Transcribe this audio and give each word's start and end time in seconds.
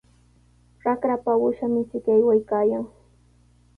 Raqrapa 0.85 1.31
uusha 1.43 1.65
michiq 1.73 2.05
aywaykaayan. 2.13 2.85